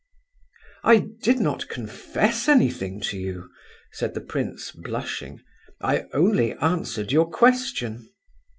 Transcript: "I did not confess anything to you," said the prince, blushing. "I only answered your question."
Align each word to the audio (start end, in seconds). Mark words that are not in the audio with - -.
"I 0.83 0.97
did 1.21 1.39
not 1.39 1.67
confess 1.69 2.47
anything 2.49 3.01
to 3.01 3.19
you," 3.19 3.51
said 3.91 4.15
the 4.15 4.19
prince, 4.21 4.71
blushing. 4.71 5.41
"I 5.79 6.05
only 6.11 6.53
answered 6.55 7.11
your 7.11 7.29
question." 7.29 8.09